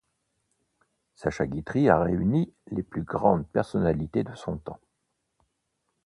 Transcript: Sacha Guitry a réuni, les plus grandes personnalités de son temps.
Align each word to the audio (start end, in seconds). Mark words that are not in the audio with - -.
Sacha 1.13 1.45
Guitry 1.45 1.87
a 1.87 1.99
réuni, 1.99 2.51
les 2.71 2.81
plus 2.81 3.03
grandes 3.03 3.47
personnalités 3.47 4.23
de 4.23 4.33
son 4.33 4.57
temps. 4.57 4.79